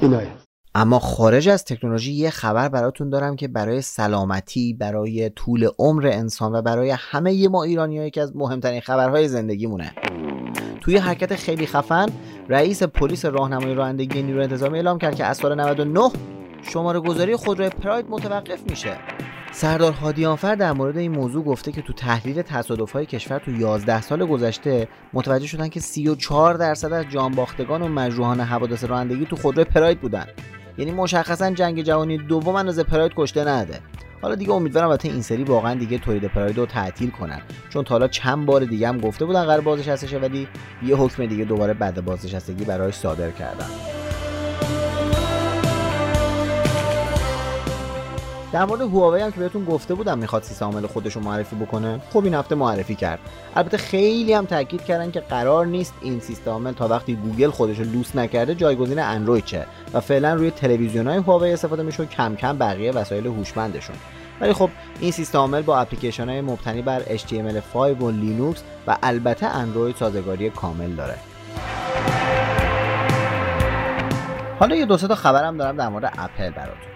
اینه. 0.00 0.26
اما 0.74 0.98
خارج 0.98 1.48
از 1.48 1.64
تکنولوژی 1.64 2.12
یه 2.12 2.30
خبر 2.30 2.68
براتون 2.68 3.10
دارم 3.10 3.36
که 3.36 3.48
برای 3.48 3.82
سلامتی 3.82 4.74
برای 4.74 5.30
طول 5.30 5.68
عمر 5.78 6.06
انسان 6.06 6.54
و 6.54 6.62
برای 6.62 6.90
همه 6.90 7.48
ما 7.48 7.62
ایرانی 7.62 8.10
که 8.10 8.22
از 8.22 8.36
مهمترین 8.36 8.80
خبرهای 8.80 9.28
زندگیمونه. 9.28 9.92
توی 10.80 10.96
حرکت 10.96 11.34
خیلی 11.34 11.66
خفن 11.66 12.06
رئیس 12.48 12.82
پلیس 12.82 13.24
راهنمایی 13.24 13.74
رانندگی 13.74 14.22
نیروی 14.22 14.42
انتظامی 14.42 14.78
اعلام 14.78 14.98
کرد 14.98 15.14
که 15.14 15.24
از 15.24 15.36
سال 15.36 15.60
99 15.60 16.10
شماره 16.62 17.00
گذاری 17.00 17.36
خودروی 17.36 17.68
پراید 17.68 18.06
متوقف 18.10 18.70
میشه. 18.70 18.96
سردار 19.52 19.92
هادیانفر 19.92 20.54
در 20.54 20.72
مورد 20.72 20.96
این 20.96 21.12
موضوع 21.12 21.44
گفته 21.44 21.72
که 21.72 21.82
تو 21.82 21.92
تحلیل 21.92 22.42
تصادف‌های 22.42 23.06
کشور 23.06 23.38
تو 23.38 23.50
11 23.50 24.00
سال 24.00 24.26
گذشته 24.26 24.88
متوجه 25.12 25.46
شدن 25.46 25.68
که 25.68 25.80
34 25.80 26.54
درصد 26.54 26.92
از 26.92 27.04
جانباختگان 27.10 27.82
و 27.82 27.88
مجروحان 27.88 28.40
حوادث 28.40 28.84
رانندگی 28.84 29.26
تو 29.26 29.36
خودروی 29.36 29.64
پراید 29.64 30.00
بودن. 30.00 30.26
یعنی 30.78 30.90
مشخصا 30.90 31.50
جنگ 31.50 31.82
جهانی 31.82 32.18
دوم 32.18 32.54
اندازه 32.54 32.82
پراید 32.82 33.12
کشته 33.16 33.48
نده. 33.48 33.80
حالا 34.22 34.34
دیگه 34.34 34.52
امیدوارم 34.52 34.88
البته 34.88 35.08
این 35.08 35.22
سری 35.22 35.44
واقعا 35.44 35.74
دیگه 35.74 35.98
تولید 35.98 36.24
پراید 36.24 36.58
رو 36.58 36.66
تعطیل 36.66 37.10
کنن. 37.10 37.40
چون 37.68 37.84
تا 37.84 37.94
حالا 37.94 38.08
چند 38.08 38.46
بار 38.46 38.64
دیگه 38.64 38.88
هم 38.88 38.98
گفته 38.98 39.24
بودن 39.24 39.44
قرار 39.44 39.60
بازنشسته 39.60 40.18
ولی 40.18 40.48
یه 40.82 40.96
حکم 40.96 41.26
دیگه 41.26 41.44
دوباره 41.44 41.74
بعد 41.74 42.04
بازنشستگی 42.04 42.64
برایش 42.64 42.94
صادر 42.94 43.30
کردن. 43.30 43.91
در 48.52 48.64
مورد 48.64 48.80
هواوی 48.80 49.20
هم 49.20 49.32
که 49.32 49.40
بهتون 49.40 49.64
گفته 49.64 49.94
بودم 49.94 50.18
می‌خواد 50.18 50.42
سیستم 50.42 50.64
عامل 50.64 50.86
خودش 50.86 51.16
رو 51.16 51.22
معرفی 51.22 51.56
بکنه 51.56 52.00
خب 52.12 52.24
این 52.24 52.34
هفته 52.34 52.54
معرفی 52.54 52.94
کرد. 52.94 53.18
البته 53.56 53.76
خیلی 53.76 54.32
هم 54.32 54.46
تاکید 54.46 54.84
کردن 54.84 55.10
که 55.10 55.20
قرار 55.20 55.66
نیست 55.66 55.94
این 56.02 56.20
سیستم 56.20 56.50
عامل 56.50 56.72
تا 56.72 56.88
وقتی 56.88 57.14
گوگل 57.14 57.50
خودش 57.50 57.78
رو 57.78 57.84
لوس 57.84 58.16
نکرده 58.16 58.54
جایگزین 58.54 58.98
اندروید 58.98 59.46
شه 59.46 59.66
و 59.92 60.00
فعلا 60.00 60.34
روی 60.34 60.50
تلویزیون 60.50 61.06
های 61.06 61.16
هواوی 61.16 61.52
استفاده 61.52 61.82
میشه 61.82 62.02
و 62.02 62.06
کم 62.06 62.36
کم 62.36 62.58
بقیه 62.58 62.92
وسایل 62.92 63.26
هوشمندشون. 63.26 63.96
ولی 64.40 64.52
خب 64.52 64.70
این 65.00 65.10
سیستم 65.10 65.38
عامل 65.38 65.62
با 65.62 65.78
اپلیکیشن 65.78 66.28
های 66.28 66.40
مبتنی 66.40 66.82
بر 66.82 67.02
HTML5 67.02 67.76
و 67.76 68.10
لینوکس 68.10 68.62
و 68.86 68.96
البته 69.02 69.46
اندروید 69.46 69.96
سازگاری 69.96 70.50
کامل 70.50 70.90
داره. 70.90 71.14
حالا 74.58 74.76
یه 74.76 74.86
دو 74.86 74.96
تا 74.96 75.14
خبرم 75.14 75.56
دارم 75.56 75.76
در 75.76 75.88
مورد 75.88 76.12
اپل 76.18 76.50
براتون. 76.50 76.91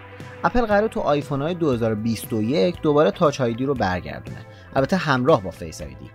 اپل 0.46 0.66
قرار 0.66 0.88
تو 0.88 1.00
آیفون 1.00 1.42
های 1.42 1.54
2021 1.54 2.82
دوباره 2.82 3.10
Touch 3.10 3.40
ID 3.40 3.64
رو 3.64 3.74
برگردونه. 3.74 4.36
البته 4.76 4.96
همراه 4.96 5.42
با 5.42 5.50
Face 5.50 5.82
ID 5.82 6.10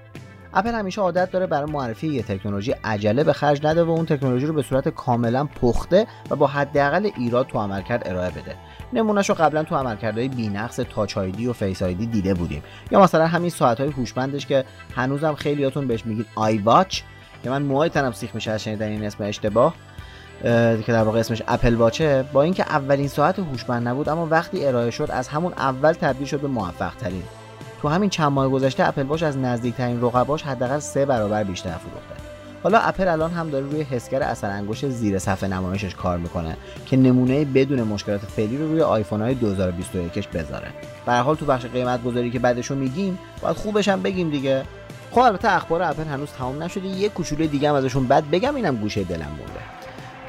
اپل 0.53 0.73
همیشه 0.73 1.01
عادت 1.01 1.31
داره 1.31 1.47
برای 1.47 1.71
معرفی 1.71 2.07
یه 2.07 2.23
تکنولوژی 2.23 2.71
عجله 2.83 3.23
به 3.23 3.33
خرج 3.33 3.67
نده 3.67 3.83
و 3.83 3.89
اون 3.89 4.05
تکنولوژی 4.05 4.45
رو 4.45 4.53
به 4.53 4.61
صورت 4.61 4.89
کاملا 4.89 5.45
پخته 5.61 6.07
و 6.29 6.35
با 6.35 6.47
حداقل 6.47 7.09
ایراد 7.17 7.47
تو 7.47 7.59
عملکرد 7.59 8.07
ارائه 8.07 8.29
بده. 8.29 8.55
نمونهش 8.93 9.29
رو 9.29 9.35
قبلا 9.35 9.63
تو 9.63 9.75
عملکردهای 9.75 10.27
بینقص 10.27 10.75
Touch 10.75 11.17
ID 11.17 11.47
و 11.47 11.53
Face 11.53 11.81
ID 11.81 12.05
دیده 12.05 12.33
بودیم. 12.33 12.63
یا 12.91 13.01
مثلا 13.01 13.27
همین 13.27 13.49
ساعت 13.49 13.79
های 13.79 13.89
هوشمندش 13.89 14.45
که 14.45 14.65
هنوزم 14.95 15.33
خیلیاتون 15.33 15.87
بهش 15.87 16.05
میگید 16.05 16.25
iWatch 16.35 17.01
که 17.43 17.49
من 17.49 17.61
موهای 17.61 17.89
تنم 17.89 18.11
سیخ 18.11 18.35
میشه 18.35 18.51
از 18.51 18.63
شنیدن 18.63 18.87
این 18.87 19.03
اسم 19.03 19.23
اشتباه. 19.23 19.75
که 20.43 20.85
در 20.87 21.03
واقع 21.03 21.19
اسمش 21.19 21.43
Apple 21.47 21.75
Watch 21.75 22.17
ه 22.17 22.25
با 22.33 22.41
اینکه 22.41 22.63
اولین 22.63 23.07
ساعت 23.07 23.39
هوشمند 23.39 23.87
نبود 23.87 24.09
اما 24.09 24.27
وقتی 24.31 24.65
ارائه 24.65 24.91
شد 24.91 25.07
از 25.11 25.27
همون 25.27 25.53
اول 25.53 25.93
تبدیل 25.93 26.27
شد 26.27 26.39
به 26.39 26.47
موفق 26.47 26.95
ترین 26.95 27.23
تو 27.81 27.87
همین 27.87 28.09
چند 28.09 28.31
ماه 28.31 28.49
گذشته 28.49 28.87
Apple 28.87 29.03
Watch 29.03 29.23
از 29.23 29.37
نزدیکترین 29.37 30.01
رقباش 30.01 30.43
حداقل 30.43 30.79
سه 30.79 31.05
برابر 31.05 31.43
بیشتر 31.43 31.69
فروخته. 31.69 32.21
حالا 32.63 32.79
اپل 32.79 33.07
الان 33.07 33.31
هم 33.31 33.49
داره 33.49 33.65
روی 33.65 33.81
حسگر 33.81 34.23
اثر 34.23 34.49
انگشت 34.49 34.89
زیر 34.89 35.19
صفحه 35.19 35.49
نمایشش 35.49 35.95
کار 35.95 36.17
می‌کنه 36.17 36.57
که 36.85 36.97
نمونه 36.97 37.45
بدون 37.45 37.81
مشکلات 37.81 38.21
فعلی 38.21 38.57
رو 38.57 38.67
روی 38.67 38.81
آیفون 38.81 39.21
های 39.21 39.33
2021 39.33 40.29
بذاره. 40.29 40.67
به 41.05 41.13
حال 41.13 41.35
تو 41.35 41.45
بخش 41.45 41.65
قیمت 41.65 42.03
گذاری 42.03 42.31
که 42.31 42.39
بعدشو 42.39 42.75
میگیم 42.75 43.19
باید 43.41 43.55
خوبش 43.55 43.87
هم 43.87 44.01
بگیم 44.01 44.29
دیگه. 44.29 44.63
خب 45.11 45.19
البته 45.19 45.55
اخبار 45.55 45.83
اپل 45.83 46.03
هنوز 46.03 46.29
تمام 46.29 46.63
نشده 46.63 46.87
یه 46.87 47.09
کوچولوی 47.09 47.47
دیگه 47.47 47.69
هم 47.69 47.75
ازشون 47.75 48.07
بعد 48.07 48.31
بگم 48.31 48.55
اینم 48.55 48.75
گوشه 48.75 49.03
دلم 49.03 49.27
مونده 49.37 49.80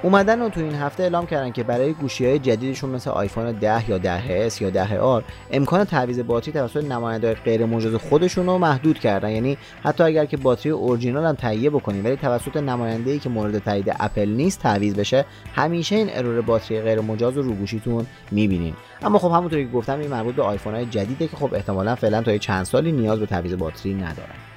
اومدن 0.02 0.42
و 0.42 0.48
تو 0.48 0.60
این 0.60 0.74
هفته 0.74 1.02
اعلام 1.02 1.26
کردن 1.26 1.50
که 1.50 1.62
برای 1.62 1.92
گوشی 1.92 2.26
های 2.26 2.38
جدیدشون 2.38 2.90
مثل 2.90 3.10
آیفون 3.10 3.52
10 3.52 3.90
یا 3.90 3.98
10 3.98 4.48
s 4.48 4.62
یا 4.62 4.70
10 4.70 4.98
آر 4.98 5.24
امکان 5.50 5.84
تعویض 5.84 6.20
باتری 6.20 6.52
توسط 6.52 6.84
نماینده 6.84 7.34
غیر 7.34 7.66
مجاز 7.66 7.94
خودشون 7.94 8.46
رو 8.46 8.58
محدود 8.58 8.98
کردن. 8.98 9.30
یعنی 9.30 9.58
حتی 9.84 10.04
اگر 10.04 10.24
که 10.24 10.36
باتری 10.36 10.72
اورجینال 10.72 11.24
هم 11.26 11.34
تهیه 11.34 11.70
بکنین 11.70 12.02
ولی 12.02 12.16
توسط 12.16 12.56
نماینده 12.56 13.10
ای 13.10 13.18
که 13.18 13.28
مورد 13.28 13.58
تایید 13.58 13.96
اپل 14.00 14.28
نیست 14.28 14.60
تعویض 14.60 14.94
بشه 14.94 15.24
همیشه 15.54 15.96
این 15.96 16.08
ارور 16.12 16.40
باتری 16.40 16.80
غیر 16.80 17.00
مجاز 17.00 17.36
رو 17.36 17.52
گوشیتون 17.52 18.06
می‌بینین. 18.30 18.74
اما 19.02 19.18
خب 19.18 19.30
همونطوری 19.30 19.64
که 19.64 19.72
گفتم 19.72 19.98
این 19.98 20.10
مربوط 20.10 20.34
به 20.34 20.42
آیفون 20.42 20.74
های 20.74 20.86
جدیده 20.86 21.28
که 21.28 21.36
خب 21.36 21.54
احتمالا 21.54 21.94
فعلا 21.94 22.22
تا 22.22 22.38
چند 22.38 22.64
سالی 22.64 22.92
نیاز 22.92 23.20
به 23.20 23.26
تعویض 23.26 23.54
باتری 23.54 23.94
ندارن. 23.94 24.51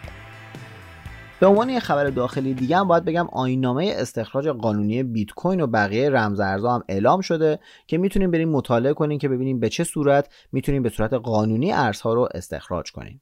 به 1.39 1.47
عنوان 1.47 1.69
یه 1.69 1.79
خبر 1.79 2.09
داخلی 2.09 2.53
دیگه 2.53 2.77
هم 2.77 2.87
باید 2.87 3.05
بگم 3.05 3.27
آینامه 3.31 3.93
استخراج 3.97 4.47
قانونی 4.47 5.03
بیت 5.03 5.31
کوین 5.31 5.61
و 5.61 5.67
بقیه 5.67 6.09
رمزارزها 6.09 6.75
هم 6.75 6.83
اعلام 6.89 7.21
شده 7.21 7.59
که 7.87 7.97
می‌تونیم 7.97 8.31
بریم 8.31 8.49
مطالعه 8.49 8.93
کنیم 8.93 9.17
که 9.17 9.29
ببینیم 9.29 9.59
به 9.59 9.69
چه 9.69 9.83
صورت 9.83 10.29
می‌تونیم 10.51 10.83
به 10.83 10.89
صورت 10.89 11.13
قانونی 11.13 11.71
ارزها 11.71 12.13
رو 12.13 12.29
استخراج 12.33 12.91
کنیم. 12.91 13.21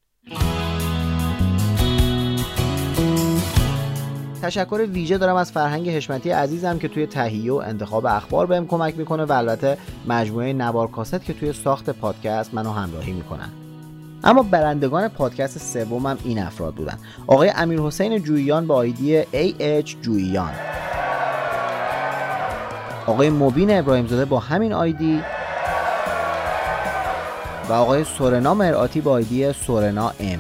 تشکر 4.42 4.86
ویژه 4.94 5.18
دارم 5.18 5.36
از 5.36 5.52
فرهنگ 5.52 5.90
حشمتی 5.90 6.30
عزیزم 6.30 6.80
که 6.80 6.88
توی 6.88 7.08
تهیه 7.08 7.54
و 7.54 7.56
انتخاب 7.56 8.06
اخبار 8.06 8.46
بهم 8.46 8.68
کمک 8.68 8.98
می‌کنه 8.98 9.24
و 9.24 9.32
البته 9.32 9.78
مجموعه 10.08 10.54
نوار 10.54 10.88
کاست 10.88 11.26
که 11.26 11.34
توی 11.34 11.54
ساخت 11.54 11.90
پادکست 11.90 12.54
منو 12.54 12.72
همراهی 12.72 13.14
می‌کنن. 13.14 13.63
اما 14.24 14.44
برندگان 14.44 15.08
پادکست 15.08 15.58
سومم 15.58 16.18
این 16.24 16.40
افراد 16.40 16.74
بودن. 16.74 16.98
آقای 17.28 17.50
امیر 17.56 17.80
حسین 17.80 18.24
جوییان 18.24 18.68
با 18.68 18.76
آیدی 18.76 19.24
AH 19.24 19.96
جوییان. 20.02 20.52
آقای 23.06 23.30
مبین 23.30 23.80
ابراهیم 23.80 24.08
زاده 24.08 24.26
با 24.26 24.40
همین 24.40 24.74
آیدی. 24.74 25.22
و 27.70 27.74
آقای 27.74 28.04
سورنا 28.04 28.54
مرآتی 28.54 29.02
با 29.02 29.12
آیدی 29.12 29.54
سورنا 29.54 30.14
ام. 30.20 30.40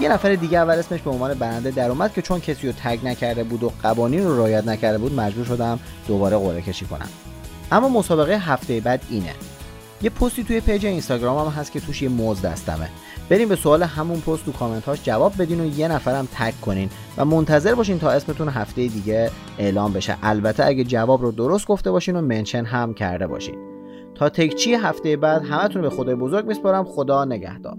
یه 0.00 0.08
نفر 0.08 0.34
دیگه 0.34 0.58
اول 0.58 0.74
اسمش 0.74 1.00
به 1.00 1.10
عنوان 1.10 1.34
برنده 1.34 1.70
در 1.70 1.90
اومد 1.90 2.12
که 2.12 2.22
چون 2.22 2.40
کسی 2.40 2.66
رو 2.66 2.72
tag 2.82 2.98
نکرده 3.04 3.44
بود 3.44 3.62
و 3.62 3.72
قوانین 3.82 4.24
رو 4.24 4.36
رعایت 4.36 4.66
نکرده 4.66 4.98
بود 4.98 5.14
مجبور 5.14 5.44
شدم 5.44 5.78
دوباره 6.08 6.36
قرعه 6.36 6.62
کشی 6.62 6.84
کنم. 6.84 7.08
اما 7.72 7.88
مسابقه 7.88 8.32
هفته 8.32 8.80
بعد 8.80 9.02
اینه. 9.10 9.34
یه 10.02 10.10
پستی 10.10 10.44
توی 10.44 10.60
page 10.60 10.86
اینستاگرام 10.86 11.46
هم 11.46 11.52
هست 11.52 11.72
که 11.72 11.80
توش 11.80 12.02
یه 12.02 12.08
موز 12.08 12.42
دستمه. 12.42 12.88
بریم 13.28 13.48
به 13.48 13.56
سوال 13.56 13.82
همون 13.82 14.20
پست 14.20 14.44
تو 14.44 14.52
کامنت 14.52 14.84
هاش 14.84 15.02
جواب 15.02 15.32
بدین 15.38 15.60
و 15.60 15.78
یه 15.78 15.88
نفرم 15.88 16.28
tag 16.34 16.54
کنین 16.62 16.90
و 17.16 17.24
منتظر 17.24 17.74
باشین 17.74 17.98
تا 17.98 18.10
اسمتون 18.10 18.48
هفته 18.48 18.86
دیگه 18.86 19.30
اعلام 19.58 19.92
بشه. 19.92 20.16
البته 20.22 20.66
اگه 20.66 20.84
جواب 20.84 21.22
رو 21.22 21.32
درست 21.32 21.66
گفته 21.66 21.90
باشین 21.90 22.16
و 22.16 22.20
mention 22.20 22.64
هم 22.64 22.94
کرده 22.94 23.26
باشین. 23.26 23.56
تا 24.14 24.28
تکچی 24.28 24.74
هفته 24.74 25.16
بعد 25.16 25.44
همتون 25.44 25.82
به 25.82 25.90
خدای 25.90 26.14
بزرگ 26.14 26.46
میسپارم. 26.46 26.84
خدا 26.84 27.24
نگهدار. 27.24 27.76